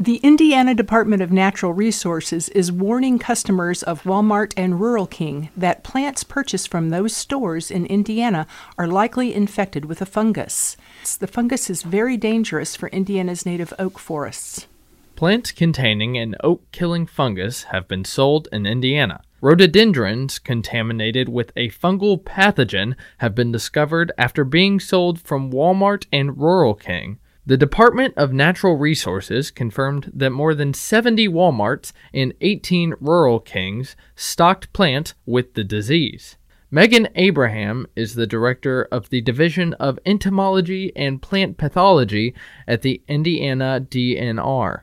The 0.00 0.16
Indiana 0.22 0.74
Department 0.74 1.20
of 1.20 1.30
Natural 1.30 1.74
Resources 1.74 2.48
is 2.48 2.72
warning 2.72 3.18
customers 3.18 3.82
of 3.82 4.04
Walmart 4.04 4.54
and 4.56 4.80
Rural 4.80 5.06
King 5.06 5.50
that 5.54 5.84
plants 5.84 6.24
purchased 6.24 6.70
from 6.70 6.88
those 6.88 7.14
stores 7.14 7.70
in 7.70 7.84
Indiana 7.84 8.46
are 8.78 8.86
likely 8.86 9.34
infected 9.34 9.84
with 9.84 10.00
a 10.00 10.06
fungus. 10.06 10.78
The 11.18 11.26
fungus 11.26 11.68
is 11.68 11.82
very 11.82 12.16
dangerous 12.16 12.74
for 12.74 12.88
Indiana's 12.88 13.44
native 13.44 13.74
oak 13.78 13.98
forests. 13.98 14.68
Plants 15.16 15.52
containing 15.52 16.16
an 16.16 16.34
oak 16.42 16.62
killing 16.72 17.04
fungus 17.04 17.64
have 17.64 17.86
been 17.86 18.06
sold 18.06 18.48
in 18.50 18.64
Indiana. 18.64 19.20
Rhododendrons 19.42 20.38
contaminated 20.38 21.28
with 21.28 21.52
a 21.56 21.68
fungal 21.68 22.18
pathogen 22.18 22.94
have 23.18 23.34
been 23.34 23.52
discovered 23.52 24.12
after 24.16 24.46
being 24.46 24.80
sold 24.80 25.20
from 25.20 25.52
Walmart 25.52 26.06
and 26.10 26.38
Rural 26.38 26.72
King. 26.72 27.18
The 27.46 27.56
Department 27.56 28.14
of 28.18 28.34
Natural 28.34 28.76
Resources 28.76 29.50
confirmed 29.50 30.10
that 30.14 30.30
more 30.30 30.54
than 30.54 30.74
70 30.74 31.26
Walmarts 31.28 31.92
and 32.12 32.34
18 32.42 32.94
Rural 33.00 33.40
Kings 33.40 33.96
stocked 34.14 34.72
plants 34.74 35.14
with 35.24 35.54
the 35.54 35.64
disease. 35.64 36.36
Megan 36.70 37.08
Abraham 37.14 37.86
is 37.96 38.14
the 38.14 38.26
director 38.26 38.86
of 38.92 39.08
the 39.08 39.22
Division 39.22 39.72
of 39.74 39.98
Entomology 40.04 40.92
and 40.94 41.22
Plant 41.22 41.56
Pathology 41.56 42.34
at 42.68 42.82
the 42.82 43.02
Indiana 43.08 43.84
DNR. 43.88 44.82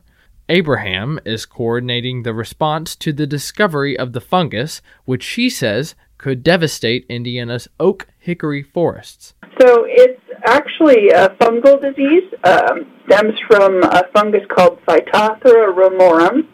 Abraham 0.50 1.20
is 1.26 1.46
coordinating 1.46 2.24
the 2.24 2.34
response 2.34 2.96
to 2.96 3.14
the 3.14 3.28
discovery 3.28 3.98
of 3.98 4.14
the 4.14 4.22
fungus, 4.22 4.82
which 5.06 5.24
she 5.24 5.50
says 5.50 5.94
could 6.18 6.44
devastate 6.44 7.06
Indiana's 7.08 7.68
oak 7.80 8.08
hickory 8.28 8.62
forests. 8.62 9.34
So 9.60 9.86
it's 9.88 10.22
actually 10.44 11.10
a 11.10 11.30
fungal 11.40 11.82
disease, 11.82 12.30
um, 12.44 12.92
stems 13.06 13.34
from 13.48 13.82
a 13.82 14.04
fungus 14.14 14.46
called 14.54 14.80
Phytophthora 14.86 15.74
ramorum, 15.74 16.46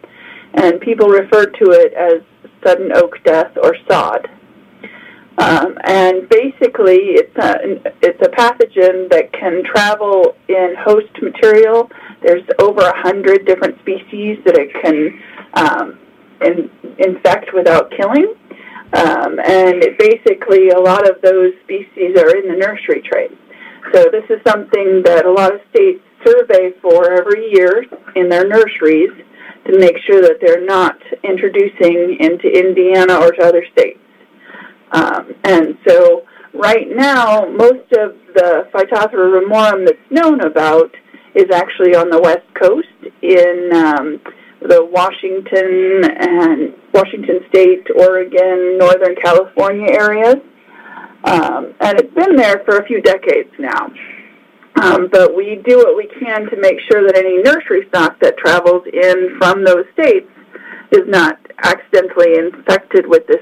and 0.54 0.80
people 0.80 1.08
refer 1.08 1.46
to 1.46 1.66
it 1.72 1.94
as 1.94 2.22
sudden 2.64 2.92
oak 2.96 3.16
death 3.26 3.58
or 3.62 3.76
SOD. 3.90 4.30
Um, 5.40 5.80
and 5.84 6.30
basically, 6.30 7.18
it's 7.18 7.36
a, 7.38 7.56
it's 8.04 8.22
a 8.22 8.30
pathogen 8.30 9.10
that 9.10 9.34
can 9.34 9.64
travel 9.66 10.36
in 10.48 10.76
host 10.80 11.12
material. 11.22 11.90
There's 12.22 12.44
over 12.60 12.82
a 12.82 13.02
hundred 13.02 13.48
different 13.48 13.80
species 13.80 14.38
that 14.46 14.56
it 14.56 14.70
can 14.82 15.20
um, 15.56 16.00
in, 16.46 16.70
infect 17.00 17.52
without 17.52 17.92
killing. 17.98 18.36
Um, 18.94 19.40
and 19.40 19.84
basically, 19.98 20.70
a 20.70 20.80
lot 20.80 21.10
of 21.10 21.22
those 21.22 21.54
species 21.64 22.18
are 22.18 22.36
in 22.38 22.48
the 22.48 22.58
nursery 22.58 23.02
trade. 23.02 23.36
So 23.92 24.06
this 24.12 24.24
is 24.30 24.40
something 24.48 25.02
that 25.04 25.26
a 25.26 25.32
lot 25.32 25.54
of 25.54 25.62
states 25.70 26.02
survey 26.26 26.72
for 26.82 27.12
every 27.12 27.52
year 27.52 27.86
in 28.16 28.30
their 28.30 28.48
nurseries 28.48 29.12
to 29.66 29.78
make 29.80 29.98
sure 30.06 30.22
that 30.22 30.38
they're 30.42 30.66
not 30.66 30.98
introducing 31.24 32.18
into 32.20 32.48
Indiana 32.48 33.16
or 33.16 33.32
to 33.32 33.44
other 33.44 33.66
states. 33.72 34.00
Um, 34.92 35.34
and 35.44 35.78
so 35.88 36.26
right 36.54 36.88
now, 36.90 37.46
most 37.46 37.92
of 37.98 38.16
the 38.36 38.68
Phytophthora 38.74 39.42
ramorum 39.42 39.86
that's 39.86 40.12
known 40.12 40.42
about 40.42 40.92
is 41.34 41.50
actually 41.52 41.96
on 41.96 42.10
the 42.10 42.22
west 42.22 42.46
coast 42.54 42.88
in 43.22 43.72
um, 43.74 44.22
the 44.68 44.86
Washington 44.86 46.04
and 46.20 46.74
Washington 46.94 47.40
State, 47.50 47.88
Oregon, 47.96 48.78
Northern 48.78 49.16
California 49.16 49.88
areas. 49.92 50.38
Um, 51.26 51.74
and 51.80 52.00
it's 52.00 52.14
been 52.14 52.36
there 52.36 52.62
for 52.66 52.78
a 52.78 52.86
few 52.86 53.02
decades 53.02 53.50
now. 53.60 53.88
Um, 54.82 55.08
but 55.12 55.36
we 55.36 55.62
do 55.66 55.78
what 55.78 55.96
we 55.96 56.08
can 56.20 56.50
to 56.50 56.58
make 56.60 56.80
sure 56.92 57.06
that 57.06 57.16
any 57.16 57.42
nursery 57.44 57.88
stock 57.90 58.20
that 58.22 58.38
travels 58.38 58.84
in 58.92 59.38
from 59.38 59.64
those 59.64 59.86
states 59.94 60.28
is 60.92 61.04
not 61.08 61.40
accidentally 61.64 62.38
infected 62.38 63.08
with 63.08 63.28
this 63.28 63.42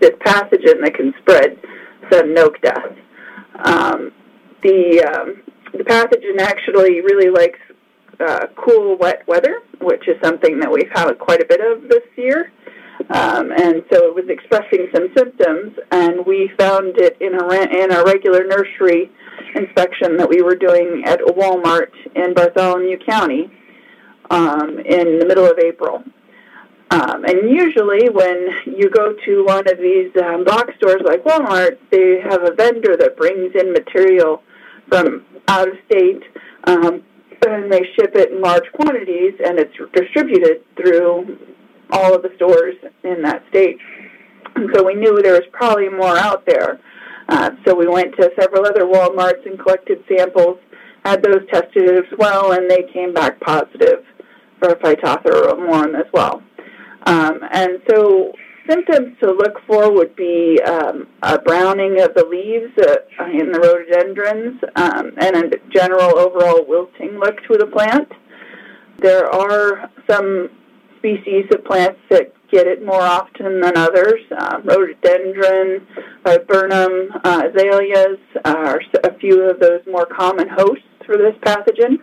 this 0.00 0.12
pathogen 0.20 0.82
that 0.82 0.92
can 0.94 1.14
spread 1.20 1.58
sudden 2.10 2.38
oak 2.38 2.60
death. 2.60 2.92
Um, 3.64 4.12
the 4.62 5.02
um, 5.02 5.42
the 5.72 5.84
pathogen 5.84 6.40
actually 6.40 7.00
really 7.00 7.30
likes 7.30 7.58
uh, 8.20 8.46
cool, 8.56 8.96
wet 8.98 9.26
weather, 9.26 9.60
which 9.86 10.08
is 10.08 10.16
something 10.22 10.60
that 10.60 10.70
we've 10.70 10.90
had 10.92 11.14
quite 11.18 11.40
a 11.40 11.46
bit 11.46 11.60
of 11.60 11.88
this 11.88 12.04
year. 12.16 12.52
Um, 13.10 13.52
and 13.52 13.84
so 13.92 14.06
it 14.08 14.14
was 14.14 14.24
expressing 14.28 14.88
some 14.92 15.08
symptoms, 15.16 15.78
and 15.90 16.26
we 16.26 16.50
found 16.58 16.98
it 16.98 17.16
in 17.20 17.34
a 17.34 17.46
in 17.84 17.92
a 17.92 18.02
regular 18.04 18.44
nursery 18.44 19.12
inspection 19.54 20.16
that 20.16 20.28
we 20.28 20.42
were 20.42 20.56
doing 20.56 21.04
at 21.04 21.20
a 21.20 21.32
Walmart 21.32 21.92
in 22.14 22.34
Bartholomew 22.34 22.98
County 23.06 23.50
um, 24.30 24.78
in 24.78 25.18
the 25.18 25.26
middle 25.26 25.44
of 25.44 25.58
April. 25.58 26.02
Um, 26.90 27.24
and 27.24 27.50
usually, 27.50 28.08
when 28.08 28.48
you 28.64 28.88
go 28.90 29.12
to 29.26 29.44
one 29.44 29.68
of 29.68 29.78
these 29.78 30.10
um, 30.22 30.44
box 30.44 30.74
stores 30.76 31.02
like 31.04 31.24
Walmart, 31.24 31.78
they 31.90 32.20
have 32.20 32.42
a 32.44 32.54
vendor 32.54 32.96
that 32.96 33.16
brings 33.16 33.54
in 33.54 33.72
material 33.72 34.42
from 34.88 35.24
out 35.48 35.68
of 35.68 35.74
state, 35.86 36.22
um, 36.64 37.02
and 37.46 37.72
they 37.72 37.82
ship 37.98 38.14
it 38.14 38.32
in 38.32 38.40
large 38.40 38.70
quantities, 38.74 39.34
and 39.44 39.58
it's 39.58 39.74
distributed 39.92 40.62
through 40.76 41.38
all 41.90 42.14
of 42.14 42.22
the 42.22 42.30
stores 42.36 42.74
in 43.04 43.22
that 43.22 43.42
state. 43.48 43.78
And 44.56 44.70
so 44.74 44.84
we 44.84 44.94
knew 44.94 45.20
there 45.22 45.32
was 45.32 45.46
probably 45.52 45.88
more 45.88 46.16
out 46.16 46.44
there. 46.46 46.80
Uh, 47.28 47.50
so 47.64 47.74
we 47.74 47.86
went 47.86 48.14
to 48.16 48.30
several 48.38 48.66
other 48.66 48.84
Walmarts 48.84 49.44
and 49.44 49.58
collected 49.58 50.02
samples, 50.08 50.58
had 51.04 51.22
those 51.22 51.46
tested 51.52 51.90
as 51.90 52.18
well, 52.18 52.52
and 52.52 52.70
they 52.70 52.84
came 52.92 53.12
back 53.12 53.40
positive 53.40 54.04
for 54.60 54.74
Phytophthora 54.76 55.98
as 55.98 56.06
well. 56.12 56.42
Um, 57.04 57.40
and 57.52 57.80
so 57.88 58.32
symptoms 58.68 59.16
to 59.20 59.32
look 59.32 59.60
for 59.66 59.92
would 59.92 60.14
be 60.16 60.60
um, 60.62 61.08
a 61.22 61.38
browning 61.38 62.00
of 62.00 62.14
the 62.14 62.24
leaves 62.24 62.72
uh, 62.78 63.24
in 63.30 63.52
the 63.52 63.60
rhododendrons 63.60 64.60
um, 64.76 65.12
and 65.18 65.36
a 65.36 65.58
general 65.72 66.18
overall 66.18 66.64
wilting 66.66 67.18
look 67.18 67.36
to 67.50 67.56
the 67.58 67.66
plant. 67.66 68.10
There 68.98 69.26
are 69.32 69.90
some 70.08 70.50
species 70.98 71.44
of 71.52 71.64
plants 71.64 72.00
that 72.10 72.32
get 72.50 72.66
it 72.66 72.84
more 72.84 73.02
often 73.02 73.60
than 73.60 73.76
others. 73.76 74.20
Uh, 74.30 74.60
rhododendron, 74.64 75.86
viburnum, 76.24 77.10
uh, 77.24 77.42
azaleas 77.48 78.18
are 78.44 78.80
a 79.04 79.18
few 79.18 79.48
of 79.50 79.60
those 79.60 79.80
more 79.90 80.06
common 80.06 80.48
hosts 80.48 80.84
for 81.04 81.16
this 81.16 81.34
pathogen 81.42 81.98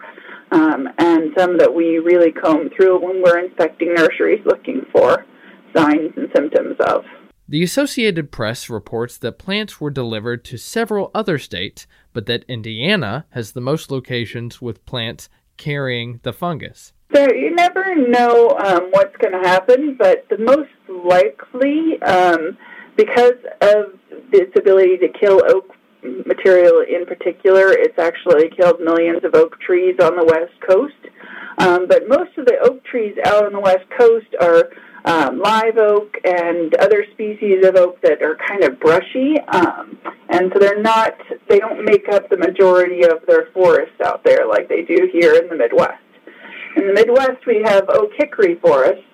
um, 0.52 0.88
and 0.97 1.31
some 1.38 1.57
that 1.57 1.73
we 1.73 1.97
really 1.97 2.31
comb 2.31 2.69
through 2.75 3.00
when 3.00 3.22
we're 3.22 3.40
inspecting 3.40 3.94
nurseries 3.94 4.41
looking 4.46 4.85
for 4.91 5.25
signs 5.75 6.11
and 6.16 6.29
symptoms 6.35 6.75
of. 6.88 7.03
The 7.47 7.63
Associated 7.63 8.31
Press 8.31 8.69
reports 8.69 9.17
that 9.17 9.38
plants 9.38 9.81
were 9.81 9.89
delivered 9.89 10.45
to 10.45 10.57
several 10.57 11.11
other 11.13 11.38
states, 11.38 11.85
but 12.13 12.25
that 12.28 12.45
Indiana 12.47 13.25
has 13.31 13.51
the 13.51 13.61
most 13.61 13.91
locations 13.91 14.61
with 14.61 14.85
plants 14.85 15.29
carrying 15.57 16.19
the 16.23 16.34
fungus. 16.34 16.94
So 17.13 17.28
you 17.31 17.53
never 17.53 17.95
know 17.95 18.57
um, 18.57 18.88
what's 18.91 19.16
going 19.17 19.39
to 19.39 19.47
happen, 19.47 19.95
but 20.00 20.25
the 20.29 20.39
most 20.39 20.72
likely, 20.88 22.01
um, 22.01 22.57
because 22.95 23.38
of 23.61 24.00
its 24.31 24.57
ability 24.57 24.97
to 24.97 25.09
kill 25.09 25.41
oak 25.47 25.75
material 26.25 26.84
in 26.88 27.05
particular. 27.05 27.72
It's 27.72 27.97
actually 27.97 28.50
killed 28.50 28.79
millions 28.81 29.23
of 29.23 29.35
oak 29.35 29.59
trees 29.59 29.95
on 30.01 30.16
the 30.16 30.25
west 30.25 30.53
coast. 30.67 30.94
Um, 31.59 31.88
but 31.88 32.07
most 32.07 32.38
of 32.38 32.45
the 32.45 32.57
oak 32.63 32.84
trees 32.84 33.16
out 33.25 33.45
on 33.45 33.53
the 33.53 33.59
west 33.59 33.85
coast 33.97 34.28
are 34.41 34.69
um, 35.06 35.40
live 35.40 35.78
oak 35.78 36.16
and 36.24 36.75
other 36.75 37.06
species 37.12 37.66
of 37.66 37.75
oak 37.75 38.02
that 38.02 38.22
are 38.22 38.38
kind 38.47 38.64
of 38.64 38.80
brushy, 38.80 39.38
um, 39.50 39.97
and 40.30 40.52
so 40.53 40.59
they're 40.59 40.81
not. 40.81 41.16
They 41.50 41.59
don't 41.59 41.84
make 41.84 42.08
up 42.09 42.30
the 42.30 42.38
majority 42.38 43.03
of 43.03 43.25
their 43.28 43.47
forests 43.53 44.00
out 44.03 44.24
there 44.24 44.47
like 44.47 44.69
they 44.69 44.84
do 44.84 45.09
here 45.12 45.36
in 45.36 45.50
the 45.50 45.56
Midwest. 45.56 46.02
In 46.78 46.88
the 46.88 46.94
Midwest, 46.94 47.46
we 47.46 47.62
have 47.66 47.85
oak 47.90 48.11
hickory 48.17 48.55
forests, 48.55 49.05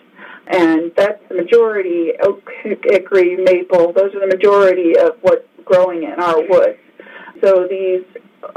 and 0.48 0.92
that's 0.96 1.22
the 1.28 1.36
majority. 1.36 2.12
Oak, 2.22 2.48
hickory, 2.64 3.36
maple. 3.38 3.92
Those 3.92 4.14
are 4.14 4.20
the 4.20 4.34
majority 4.36 4.98
of 4.98 5.18
what's 5.22 5.46
growing 5.66 6.04
in 6.04 6.20
our 6.20 6.48
woods. 6.48 6.80
So 7.44 7.68
these 7.70 8.04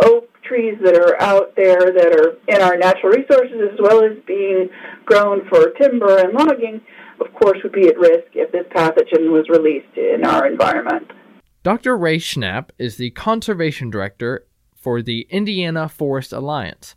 oak 0.01 0.29
trees 0.43 0.77
that 0.83 0.97
are 0.97 1.21
out 1.21 1.55
there 1.57 1.93
that 1.93 2.13
are 2.13 2.37
in 2.49 2.61
our 2.61 2.77
natural 2.77 3.13
resources 3.13 3.71
as 3.73 3.79
well 3.81 4.05
as 4.05 4.13
being 4.27 4.69
grown 5.05 5.49
for 5.49 5.71
timber 5.81 6.19
and 6.19 6.35
logging, 6.35 6.81
of 7.25 7.33
course, 7.35 7.59
would 7.63 7.73
be 7.73 7.89
at 7.89 7.99
risk 7.99 8.29
if 8.35 8.53
this 8.53 8.67
pathogen 8.75 9.31
was 9.33 9.49
released 9.49 9.97
in 9.97 10.25
our 10.25 10.47
environment. 10.47 11.11
Dr. 11.63 11.97
Rae 11.97 12.19
Schnapp 12.19 12.71
is 12.79 12.97
the 12.97 13.11
conservation 13.11 13.89
director 13.91 14.47
for 14.75 15.01
the 15.01 15.27
Indiana 15.31 15.89
Forest 15.89 16.33
Alliance. 16.33 16.97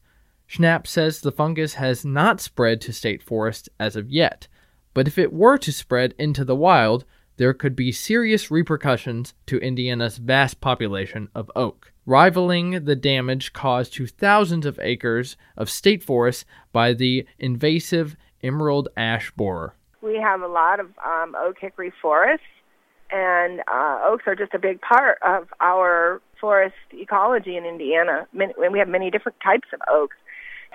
Schnapp 0.50 0.88
says 0.88 1.22
the 1.22 1.31
fungus 1.31 1.75
has 1.75 2.04
not 2.04 2.42
spread 2.42 2.81
to 2.81 2.94
state 2.94 3.22
forests 3.22 3.69
as 3.80 3.95
of 3.95 4.10
yet, 4.10 4.48
but 4.94 5.07
if 5.07 5.18
it 5.18 5.33
were 5.33 5.57
to 5.57 5.72
spread 5.72 6.13
into 6.18 6.44
the 6.44 6.56
wild, 6.56 7.06
there 7.38 7.54
could 7.54 7.75
be 7.75 7.92
serious 7.92 8.50
repercussions 8.50 9.33
to 9.45 9.60
Indiana's 9.60 10.18
vast 10.18 10.62
population 10.62 11.30
of 11.36 11.51
oak. 11.56 11.92
rivaling 12.06 12.86
the 12.86 12.95
damage 12.95 13.51
caused 13.51 13.94
to 13.94 14.06
thousands 14.07 14.66
of 14.66 14.80
acres 14.81 15.36
of 15.57 15.69
state 15.69 16.04
forests 16.04 16.45
by 16.71 16.94
the 16.94 17.25
invasive 17.39 18.16
emerald 18.44 18.88
ash 18.95 19.31
borer. 19.31 19.75
We 20.06 20.22
have 20.22 20.42
a 20.42 20.48
lot 20.48 20.80
of 20.80 20.92
um, 21.04 21.36
oak 21.36 21.56
hickory 21.60 21.92
forests, 22.00 22.46
and 23.12 23.62
uh, 23.62 24.02
oaks 24.06 24.25
are 24.28 24.36
just 24.36 24.54
a 24.54 24.60
big 24.60 24.80
part 24.80 25.18
of 25.25 25.48
our 25.60 26.22
forest 26.40 26.75
ecology 26.94 27.57
in 27.57 27.66
Indiana. 27.66 28.28
Many, 28.31 28.54
we 28.72 28.78
have 28.78 28.88
many 28.88 29.10
different 29.10 29.40
types 29.44 29.68
of 29.74 29.80
oaks. 29.90 30.16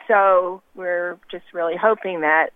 So 0.09 0.63
we're 0.75 1.17
just 1.31 1.45
really 1.55 1.77
hoping 1.81 2.23
that 2.23 2.51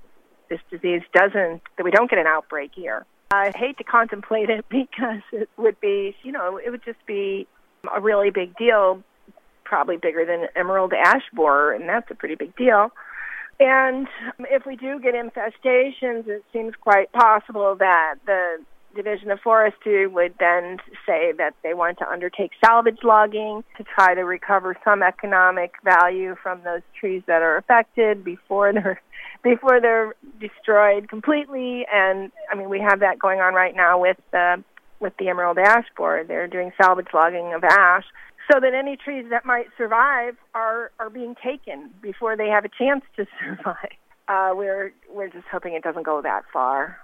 this 0.50 0.59
disease 0.69 1.03
doesn't, 1.12 1.62
that 1.76 1.85
we 1.85 1.93
don't 1.93 2.11
get 2.11 2.19
an 2.19 2.26
outbreak 2.26 2.73
here. 2.75 3.06
I 3.31 3.53
hate 3.55 3.79
to 3.79 3.85
contemplate 3.85 4.50
it 4.50 4.65
because 4.71 5.23
it 5.31 5.49
would 5.56 5.81
be, 5.81 6.17
you 6.25 6.32
know, 6.32 6.59
it 6.59 6.71
would 6.71 6.85
just 6.85 7.05
be 7.06 7.47
a 7.94 8.00
really 8.00 8.31
big 8.31 8.56
deal, 8.56 9.00
probably 9.62 9.97
bigger 9.97 10.25
than 10.26 10.49
emerald 10.56 10.93
ash 10.93 11.23
borer, 11.32 11.73
and 11.73 11.88
that's 11.88 12.11
a 12.11 12.17
pretty 12.17 12.35
big 12.35 12.56
deal. 12.56 12.91
And 13.61 14.06
um, 14.39 14.47
if 14.51 14.67
we 14.67 14.77
do 14.77 14.99
get 15.01 15.15
infestations, 15.15 16.27
it 16.27 16.45
seems 16.53 16.75
quite 16.81 17.12
possible 17.12 17.77
that 17.79 18.17
the 18.27 18.59
Division 18.95 19.31
of 19.31 19.41
Forestry 19.41 20.06
would 20.06 20.35
then 20.39 20.79
say 21.06 21.33
that 21.33 21.55
they 21.62 21.75
want 21.75 21.99
to 21.99 22.09
undertake 22.09 22.53
salvage 22.65 22.99
logging 23.03 23.65
to 23.77 23.85
try 23.85 24.15
to 24.15 24.23
recover 24.23 24.77
some 24.85 25.03
economic 25.03 25.73
value 25.85 26.37
from 26.43 26.62
those 26.62 26.83
trees 26.99 27.23
that 27.27 27.43
are 27.43 27.56
affected 27.56 28.25
before 28.25 28.73
they're 28.73 29.01
before 29.43 29.81
they're 29.81 30.15
destroyed 30.41 31.09
completely. 31.09 31.87
And 31.93 32.33
I 32.50 32.55
mean, 32.55 32.71
we 32.71 32.81
have 32.81 33.00
that 33.00 33.19
going 33.19 33.41
on 33.41 33.55
right 33.55 33.75
now 33.77 34.00
with 34.00 34.17
the 34.33 34.62
with 35.00 35.12
the 35.19 35.29
emerald 35.29 35.59
ash 35.59 35.87
borer. 35.97 36.25
They're 36.25 36.49
doing 36.49 36.73
salvage 36.81 37.09
logging 37.12 37.53
of 37.53 37.62
ash 37.65 38.05
so 38.50 38.61
that 38.61 38.75
any 38.75 38.96
trees 38.96 39.26
that 39.31 39.44
might 39.44 39.67
survive 39.76 40.37
are 40.55 40.91
are 40.99 41.11
being 41.11 41.35
taken 41.43 41.91
before 42.02 42.37
they 42.37 42.49
have 42.49 42.64
a 42.64 42.70
chance 42.79 43.05
to 43.17 43.26
survive. 43.41 43.96
Uh, 44.29 44.50
we're 44.55 44.93
we're 45.11 45.29
just 45.29 45.46
hoping 45.50 45.75
it 45.75 45.82
doesn't 45.82 46.05
go 46.05 46.20
that 46.23 46.43
far. 46.52 46.99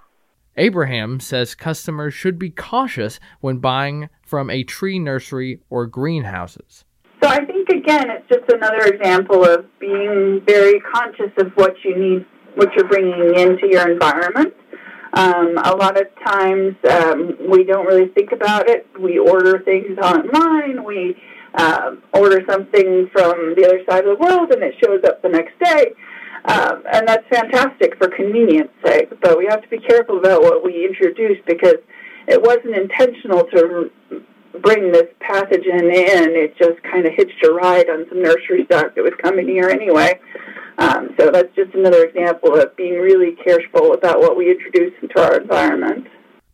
Abraham 0.57 1.19
says 1.19 1.55
customers 1.55 2.13
should 2.13 2.37
be 2.37 2.49
cautious 2.49 3.19
when 3.39 3.59
buying 3.59 4.09
from 4.25 4.49
a 4.49 4.63
tree 4.63 4.99
nursery 4.99 5.61
or 5.69 5.87
greenhouses. 5.87 6.83
So 7.23 7.29
I 7.29 7.45
think 7.45 7.69
again, 7.69 8.09
it's 8.09 8.27
just 8.27 8.51
another 8.51 8.85
example 8.87 9.45
of 9.45 9.65
being 9.79 10.41
very 10.45 10.81
conscious 10.93 11.31
of 11.37 11.51
what 11.55 11.75
you 11.83 11.97
need, 11.97 12.25
what 12.55 12.69
you're 12.75 12.87
bringing 12.87 13.33
into 13.37 13.67
your 13.69 13.89
environment. 13.89 14.53
Um, 15.13 15.57
a 15.57 15.75
lot 15.75 15.99
of 15.99 16.07
times 16.25 16.75
um, 16.89 17.35
we 17.49 17.63
don't 17.63 17.85
really 17.85 18.07
think 18.09 18.31
about 18.31 18.69
it. 18.69 18.87
We 18.99 19.19
order 19.19 19.59
things 19.59 19.97
online. 19.97 20.83
We 20.85 21.17
uh, 21.53 21.95
order 22.13 22.41
something 22.49 23.09
from 23.11 23.55
the 23.55 23.65
other 23.65 23.83
side 23.89 24.05
of 24.05 24.17
the 24.17 24.23
world, 24.23 24.51
and 24.51 24.63
it 24.63 24.75
shows 24.83 25.03
up 25.03 25.21
the 25.21 25.29
next 25.29 25.59
day. 25.59 25.93
Um, 26.45 26.83
and 26.91 27.07
that's 27.07 27.27
fantastic 27.29 27.97
for 27.97 28.07
convenience 28.07 28.71
sake, 28.83 29.09
but 29.21 29.37
we 29.37 29.45
have 29.49 29.61
to 29.61 29.67
be 29.67 29.79
careful 29.79 30.17
about 30.17 30.41
what 30.41 30.63
we 30.63 30.85
introduce 30.85 31.37
because 31.45 31.75
it 32.27 32.41
wasn't 32.41 32.75
intentional 32.75 33.43
to 33.53 33.91
bring 34.61 34.91
this 34.91 35.07
pathogen 35.21 35.93
in. 35.93 36.35
It 36.35 36.57
just 36.57 36.81
kind 36.83 37.05
of 37.05 37.13
hitched 37.15 37.43
a 37.45 37.51
ride 37.51 37.89
on 37.89 38.05
some 38.09 38.21
nursery 38.21 38.65
stock 38.65 38.95
that 38.95 39.03
was 39.03 39.13
coming 39.21 39.47
here 39.47 39.69
anyway. 39.69 40.19
Um, 40.77 41.09
so 41.19 41.29
that's 41.31 41.53
just 41.55 41.73
another 41.73 42.03
example 42.05 42.59
of 42.59 42.75
being 42.75 42.95
really 42.95 43.35
careful 43.43 43.93
about 43.93 44.19
what 44.19 44.37
we 44.37 44.49
introduce 44.49 44.93
into 45.01 45.21
our 45.21 45.39
environment. 45.39 46.07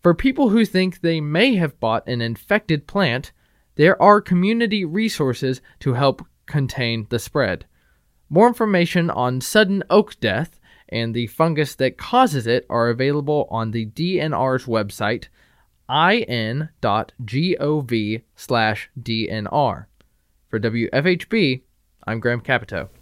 For 0.04 0.14
people 0.14 0.50
who 0.50 0.66
think 0.66 1.02
they 1.02 1.22
may 1.22 1.56
have 1.56 1.80
bought 1.80 2.08
an 2.08 2.22
infected 2.22 2.88
plant, 2.88 3.32
there 3.76 4.02
are 4.02 4.22
community 4.22 4.84
resources 4.86 5.62
to 5.80 5.94
help 5.94 6.26
contain 6.46 7.08
the 7.10 7.20
spread. 7.20 7.66
More 8.30 8.48
information 8.48 9.10
on 9.10 9.42
sudden 9.42 9.84
oak 9.90 10.20
death 10.20 10.60
and 10.90 11.14
the 11.14 11.28
fungus 11.28 11.76
that 11.76 11.98
causes 11.98 12.48
it 12.48 12.66
are 12.70 12.90
available 12.90 13.48
on 13.50 13.72
the 13.72 13.86
DNR's 13.86 14.66
website, 14.66 15.28
in.gov 16.28 16.72
slash 18.36 18.90
DNR. 19.02 19.86
For 20.50 20.60
WFHB, 20.60 21.62
I'm 22.06 22.20
Graham 22.20 22.42
Capito. 22.42 22.90